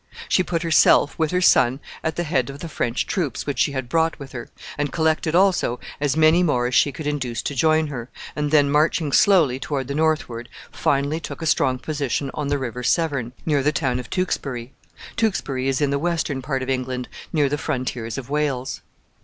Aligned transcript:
She 0.27 0.41
put 0.41 0.63
herself, 0.63 1.13
with 1.19 1.29
her 1.29 1.41
son, 1.41 1.79
at 2.03 2.15
the 2.15 2.23
head 2.23 2.49
of 2.49 2.57
the 2.57 2.67
French 2.67 3.05
troops 3.05 3.45
which 3.45 3.59
she 3.59 3.73
had 3.73 3.87
brought 3.87 4.17
with 4.17 4.31
her, 4.31 4.49
and 4.75 4.91
collected 4.91 5.35
also 5.35 5.79
as 5.99 6.17
many 6.17 6.41
more 6.41 6.65
as 6.65 6.73
she 6.73 6.91
could 6.91 7.05
induce 7.05 7.43
to 7.43 7.53
join 7.53 7.85
her, 7.85 8.09
and 8.35 8.49
then, 8.49 8.71
marching 8.71 9.11
slowly 9.11 9.59
toward 9.59 9.87
the 9.87 9.93
northward, 9.93 10.49
finally 10.71 11.19
took 11.19 11.43
a 11.43 11.45
strong 11.45 11.77
position 11.77 12.31
on 12.33 12.47
the 12.47 12.57
River 12.57 12.81
Severn, 12.81 13.33
near 13.45 13.61
the 13.61 13.71
town 13.71 13.99
of 13.99 14.09
Tewkesbury. 14.09 14.73
Tewkesbury 15.17 15.67
is 15.67 15.81
in 15.81 15.91
the 15.91 15.99
western 15.99 16.41
part 16.41 16.63
of 16.63 16.69
England, 16.71 17.07
near 17.31 17.47
the 17.47 17.59
frontiers 17.59 18.17
of 18.17 18.27
Wales. 18.27 18.81